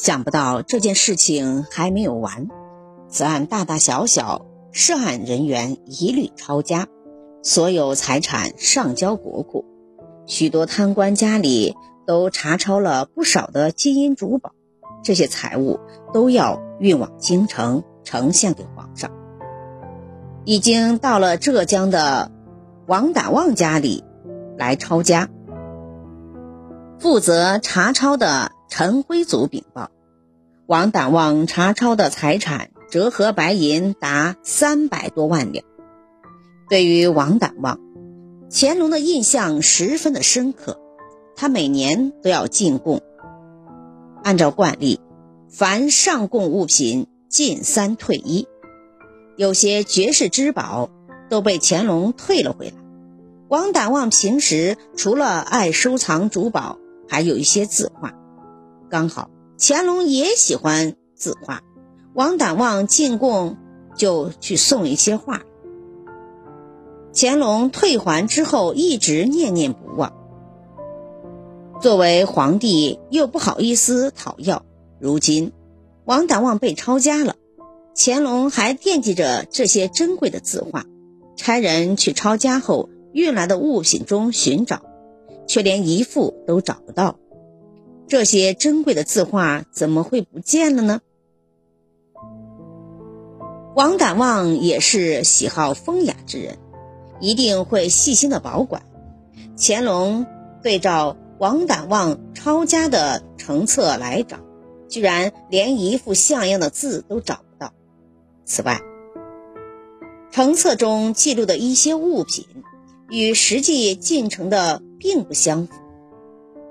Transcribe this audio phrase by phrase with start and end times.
[0.00, 2.46] 想不到这件事情还没有完，
[3.08, 6.86] 此案大大小小涉案人员一律抄家，
[7.42, 9.64] 所有财产上交国库，
[10.24, 11.74] 许多贪官家里
[12.06, 14.52] 都查抄了不少的金银珠宝，
[15.02, 15.80] 这些财物
[16.12, 19.10] 都要运往京城呈现给皇上。
[20.44, 22.30] 已经到了浙江的
[22.86, 24.04] 王胆旺家里
[24.56, 25.28] 来抄家，
[27.00, 28.52] 负责查抄的。
[28.68, 29.90] 陈辉祖禀报，
[30.66, 35.64] 王胆旺查抄的财产折合白银达三百多万两。
[36.68, 37.80] 对于王胆旺，
[38.50, 40.78] 乾隆的印象十分的深刻。
[41.34, 43.00] 他每年都要进贡，
[44.22, 45.00] 按照惯例，
[45.48, 48.46] 凡上贡物品进三退一。
[49.36, 50.90] 有些绝世之宝
[51.30, 52.72] 都被乾隆退了回来。
[53.48, 58.12] 王胆旺平时除了爱收藏珠宝，还有一些字画。
[58.88, 61.62] 刚好乾隆也喜欢字画，
[62.14, 63.56] 王胆望进贡
[63.94, 65.42] 就去送一些画。
[67.14, 70.12] 乾隆退还之后一直念念不忘。
[71.80, 74.64] 作为皇帝又不好意思讨要，
[75.00, 75.52] 如今
[76.04, 77.36] 王胆望被抄家了，
[77.96, 80.84] 乾隆还惦记着这些珍贵的字画，
[81.36, 84.82] 差人去抄家后运来的物品中寻找，
[85.46, 87.18] 却连一幅都找不到。
[88.08, 91.00] 这些珍贵的字画怎么会不见了呢？
[93.76, 96.56] 王胆旺也是喜好风雅之人，
[97.20, 98.82] 一定会细心的保管。
[99.58, 100.26] 乾隆
[100.62, 104.38] 对照王胆旺抄家的成册来找，
[104.88, 107.74] 居然连一幅像样的字都找不到。
[108.46, 108.80] 此外，
[110.30, 112.46] 成册中记录的一些物品
[113.10, 115.74] 与实际进程的并不相符。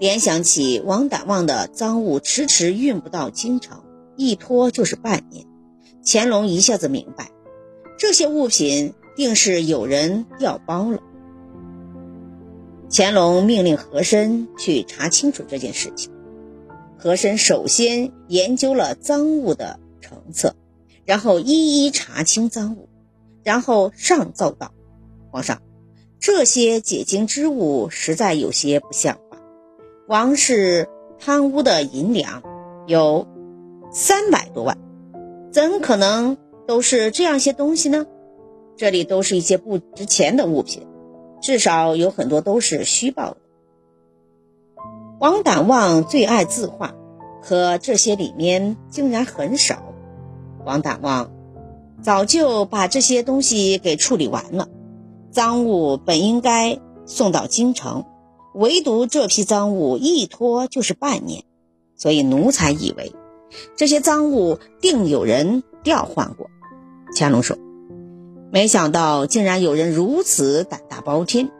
[0.00, 3.84] 联想起王胆旺的赃物迟迟运不到京城，
[4.16, 5.46] 一拖就是半年，
[6.04, 7.30] 乾隆一下子明白，
[7.96, 10.98] 这些物品定是有人调包了。
[12.90, 16.12] 乾隆命令和珅去查清楚这件事情。
[16.98, 20.56] 和珅首先研究了赃物的成册，
[21.04, 22.88] 然后一一查清赃物，
[23.42, 24.72] 然后上奏道
[25.30, 25.62] ：“皇上，
[26.18, 29.18] 这些解经之物实在有些不像。”
[30.06, 30.86] 王氏
[31.18, 32.42] 贪污的银两
[32.86, 33.26] 有
[33.90, 34.76] 三百多万，
[35.50, 38.06] 怎可能都是这样些东西呢？
[38.76, 40.86] 这里都是一些不值钱的物品，
[41.40, 43.36] 至少有很多都是虚报的。
[45.20, 46.92] 王胆旺最爱字画，
[47.42, 49.94] 可这些里面竟然很少。
[50.66, 51.30] 王胆旺
[52.02, 54.68] 早就把这些东西给处理完了，
[55.30, 58.04] 赃物本应该送到京城。
[58.54, 61.42] 唯独这批赃物一拖就是半年，
[61.96, 63.12] 所以奴才以为
[63.76, 66.48] 这些赃物定有人调换过。
[67.16, 67.58] 乾隆说
[68.52, 71.50] ：“没想到竟然有人如此胆大包天，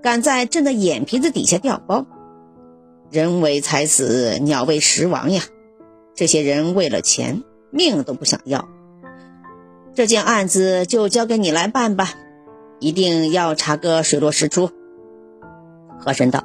[0.00, 2.06] 敢在朕的眼皮子底下调包。
[3.10, 5.42] 人为财死，鸟为食亡呀！
[6.14, 8.68] 这些人为了钱，命都不想要。
[9.92, 12.14] 这件案子就交给你来办吧，
[12.78, 14.70] 一定要查个水落石出。”
[15.98, 16.44] 和珅道：“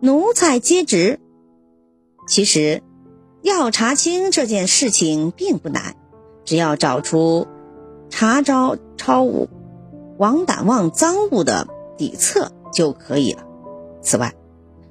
[0.00, 1.20] 奴才接旨。
[2.26, 2.82] 其实，
[3.42, 5.96] 要查清这件事情并不难，
[6.44, 7.46] 只要找出
[8.08, 9.48] 查招抄物
[10.18, 13.44] 王胆旺赃物的底册就可以了。
[14.02, 14.34] 此外，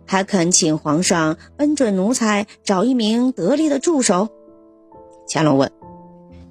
[0.05, 4.29] 还恳请皇上恩准奴才找一名得力的助手。”
[5.29, 5.71] 乾隆问：“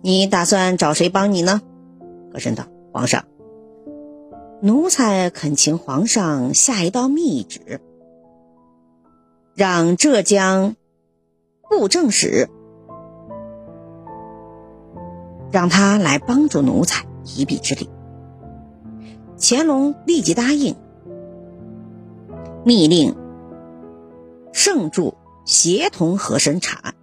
[0.02, 1.60] 你打算找谁帮你呢？”
[2.32, 3.24] 和珅道：“皇上。”
[4.60, 7.80] 奴才恳请皇上下一道密旨，
[9.54, 10.74] 让浙江
[11.70, 12.48] 布政使
[15.52, 17.88] 让他来帮助奴才一臂之力。
[19.38, 20.74] 乾隆立即答应，
[22.64, 23.14] 密令
[24.52, 25.14] 圣助
[25.44, 26.94] 协同和珅查案。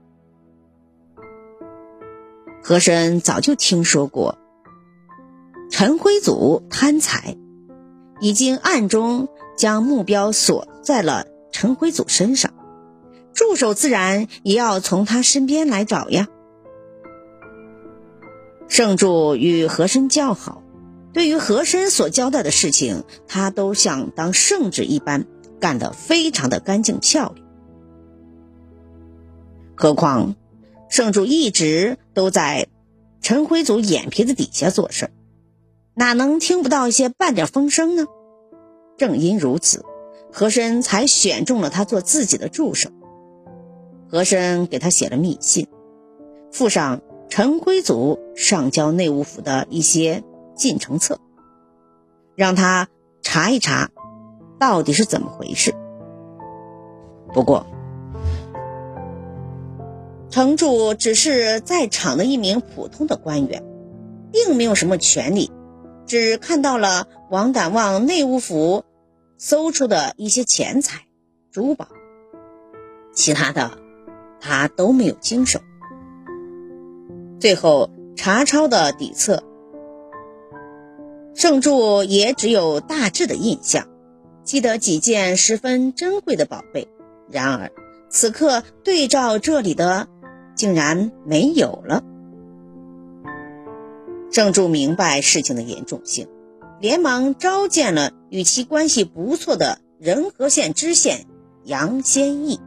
[2.61, 4.37] 和珅早就听说过
[5.71, 7.37] 陈辉祖贪财。
[8.19, 9.27] 已经暗中
[9.57, 12.53] 将目标锁在了陈辉祖身上，
[13.33, 16.27] 助手自然也要从他身边来找呀。
[18.67, 20.63] 圣助与和珅交好，
[21.13, 25.25] 对于和珅所交代的事情，他都像当圣旨一般
[25.59, 27.45] 干得非常的干净漂亮。
[29.75, 30.35] 何况
[30.89, 32.67] 圣助一直都在
[33.21, 35.09] 陈辉祖眼皮子底下做事。
[35.97, 38.05] 哪能听不到一些半点风声呢？
[38.97, 39.85] 正因如此，
[40.31, 42.89] 和珅才选中了他做自己的助手。
[44.07, 45.67] 和珅给他写了密信，
[46.51, 51.19] 附上陈辉祖上交内务府的一些进程册，
[52.35, 52.87] 让他
[53.21, 53.89] 查一查，
[54.59, 55.73] 到底是怎么回事。
[57.33, 57.65] 不过，
[60.29, 63.63] 程柱只是在场的一名普通的官员，
[64.31, 65.51] 并没有什么权利，
[66.05, 68.83] 只看到了王胆旺内务府
[69.37, 71.01] 搜出的一些钱财、
[71.51, 71.87] 珠宝，
[73.13, 73.71] 其他的。
[74.47, 75.59] 他都没有经手，
[77.39, 79.41] 最后查抄的底册，
[81.33, 83.87] 圣柱也只有大致的印象，
[84.43, 86.87] 记得几件十分珍贵的宝贝。
[87.31, 87.71] 然而
[88.07, 90.07] 此刻对照这里的，
[90.55, 92.03] 竟然没有了。
[94.35, 96.27] 圣柱明白事情的严重性，
[96.81, 101.25] 连忙召见了与其关系不错的仁和县知县
[101.63, 102.59] 杨先义。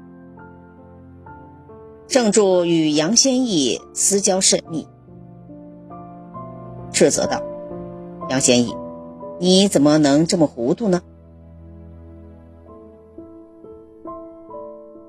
[2.06, 4.88] 圣柱与杨先义私交甚密，
[6.90, 7.42] 斥责道
[8.30, 8.74] ：“杨先义，
[9.38, 11.02] 你怎么能这么糊涂呢？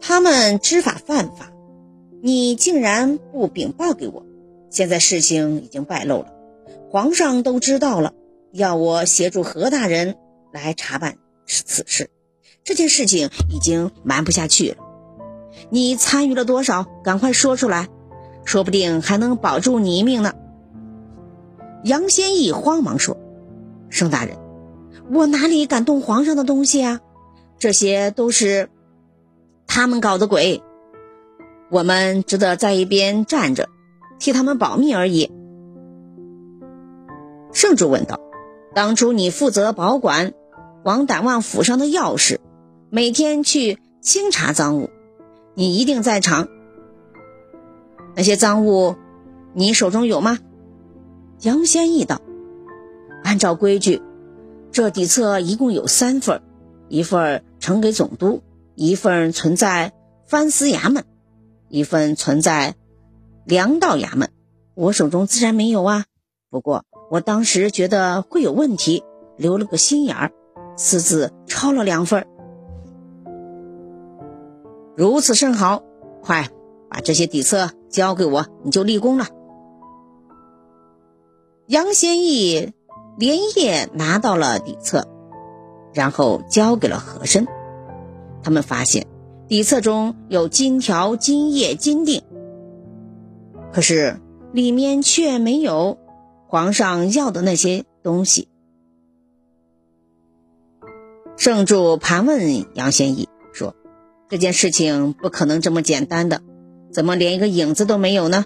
[0.02, 1.54] 他们知法犯法，
[2.22, 4.26] 你竟然不禀报给我！
[4.70, 6.34] 现在事情已经败露了，
[6.90, 8.14] 皇上都知道了，
[8.52, 10.16] 要我协助何大人
[10.52, 12.10] 来查办此事。
[12.64, 14.78] 这件事情已经瞒不下去了。”
[15.70, 16.86] 你参与了多少？
[17.04, 17.90] 赶快说出来，
[18.44, 20.34] 说不定还能保住你一命呢。
[21.84, 23.18] 杨先义慌忙说
[23.90, 24.38] ：“盛大人，
[25.12, 27.02] 我哪里敢动皇上的东西啊？
[27.60, 28.70] 这些都是
[29.68, 30.64] 他们搞的鬼，
[31.70, 33.70] 我们只得在一边站着，
[34.18, 35.32] 替他们保密而已。”
[37.52, 38.20] 圣主问道
[38.76, 40.34] ：“当初你负责保管
[40.84, 42.38] 王胆旺府上的钥匙，
[42.90, 44.90] 每天去清查赃物。”
[45.56, 46.48] 你一定在场。
[48.16, 48.96] 那些赃物，
[49.54, 50.40] 你手中有吗？
[51.42, 52.22] 杨先义道
[53.24, 54.02] ：“按照规矩，
[54.72, 56.42] 这底册一共有三份，
[56.88, 58.42] 一份呈给总督，
[58.76, 59.92] 一份存在
[60.26, 61.04] 藩司衙门，
[61.68, 62.76] 一份存在
[63.44, 64.30] 粮道衙门。
[64.76, 66.06] 我手中自然没有啊。
[66.50, 69.04] 不过我当时觉得会有问题，
[69.38, 70.32] 留了个心眼儿，
[70.76, 72.26] 私自抄了两份。”
[74.96, 75.84] 如此甚好，
[76.22, 76.50] 快
[76.90, 79.28] 把这些底册交给我，你就立功了。
[81.68, 82.74] 杨先义
[83.18, 85.08] 连夜拿到了底册，
[85.94, 87.48] 然后交给了和珅。
[88.44, 89.08] 他们发现
[89.48, 92.24] 底册中有金条、金叶、金锭，
[93.72, 94.20] 可是
[94.52, 95.98] 里面却没有
[96.52, 98.48] 皇上要的那些东西。
[101.38, 103.30] 圣主盘问杨先义。
[104.30, 106.42] 这件事情不可能这么简单的，
[106.92, 108.46] 怎么连一个影子都没有呢？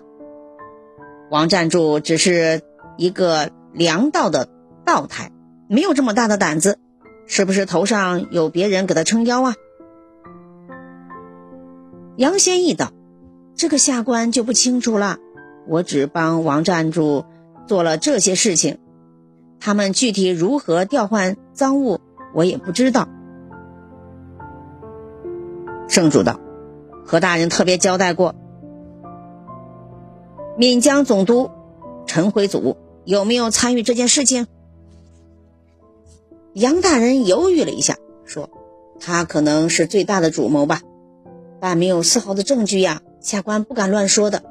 [1.30, 2.62] 王占柱只是
[2.98, 4.48] 一个粮道的
[4.86, 5.32] 道台，
[5.68, 6.80] 没有这么大的胆子，
[7.28, 9.56] 是不是头上有别人给他撑腰啊？
[12.16, 12.92] 杨先义道
[13.56, 15.18] ：“这个下官就不清楚了，
[15.68, 17.26] 我只帮王占柱
[17.68, 18.80] 做了这些事情，
[19.60, 22.00] 他们具体如何调换赃物，
[22.34, 23.08] 我也不知道。”
[25.88, 26.40] 圣主道
[27.06, 28.36] ：“何大人特别交代过，
[30.58, 31.52] 闽江总督
[32.06, 34.48] 陈辉祖有没有参与这件事情？”
[36.54, 38.50] 杨大人犹豫了一下，说
[39.00, 40.82] ：“他可能是最大的主谋吧，
[41.60, 44.44] 但没有丝毫的证据呀，下官不敢乱说的。”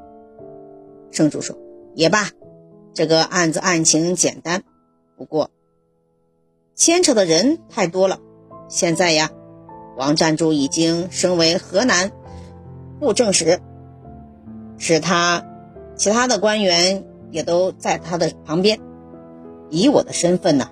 [1.11, 1.57] 圣主说
[1.95, 2.29] ：“也罢，
[2.93, 4.63] 这个案子案情简单，
[5.17, 5.49] 不过
[6.75, 8.19] 牵扯的人太多了，
[8.67, 9.31] 现在呀。”
[9.95, 12.11] 王占柱已经升为河南
[12.99, 13.59] 布政使，
[14.79, 15.45] 使他
[15.95, 18.79] 其他的官员也都在他的旁边。
[19.69, 20.71] 以我的身份呢，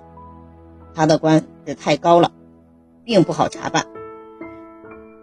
[0.92, 2.32] 他的官职太高了，
[3.04, 3.86] 并不好查办。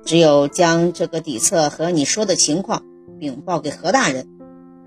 [0.06, 2.84] 只有将这个底册和你说的情况
[3.20, 4.30] 禀报给何大人，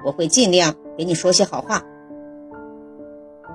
[0.07, 1.85] 我会尽量给你说些好话。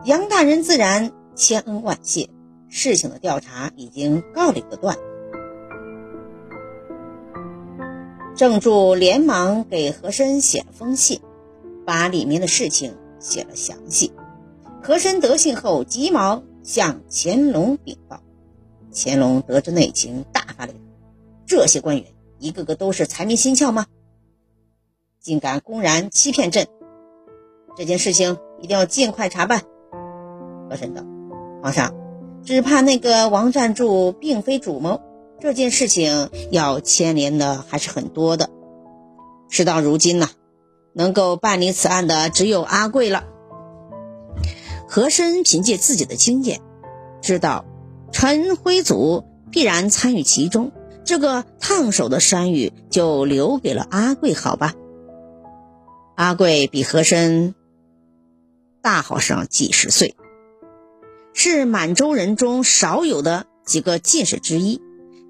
[0.05, 2.29] 杨大人自然千恩万谢，
[2.69, 4.97] 事情的调查已经告了一个段。
[8.35, 11.19] 郑柱连忙给和珅写了封信，
[11.85, 14.13] 把里面的事情写了详细。
[14.81, 18.21] 和珅得信后，急忙向乾隆禀报。
[18.93, 20.81] 乾隆得知内情，大发雷霆：
[21.45, 22.05] 这些官员
[22.39, 23.87] 一个个都是财迷心窍吗？
[25.19, 26.67] 竟敢公然欺骗朕！
[27.75, 29.63] 这件事情一定要尽快查办。
[30.69, 31.03] 和珅道
[31.63, 31.93] ：“皇上，
[32.43, 35.01] 只怕那个王占柱并非主谋。”
[35.39, 38.49] 这件事情要牵连的还是很多的，
[39.49, 40.29] 事到如今呢，
[40.93, 43.23] 能够办理此案的只有阿贵了。
[44.87, 46.61] 和珅凭借自己的经验，
[47.21, 47.65] 知道
[48.11, 50.71] 陈辉祖必然参与其中，
[51.03, 54.73] 这个烫手的山芋就留给了阿贵，好吧？
[56.15, 57.53] 阿贵比和珅
[58.81, 60.15] 大好上几十岁，
[61.39, 64.81] 是满洲人中少有的几个进士之一。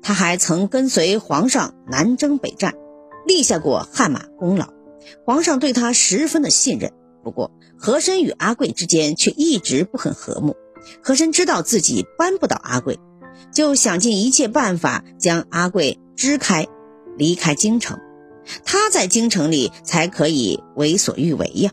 [0.02, 2.76] 他还曾跟随皇上南征北战，
[3.26, 4.70] 立下过汗马功劳，
[5.26, 6.94] 皇上对他十分的信任。
[7.26, 10.56] 不过，和珅与阿贵之间却一直不很和睦。
[11.04, 12.98] 和珅知道自己扳不倒阿贵，
[13.54, 16.68] 就想尽一切办法将阿贵支开，
[17.18, 18.00] 离开京城。
[18.64, 21.72] 他在京城里才可以为所欲为呀。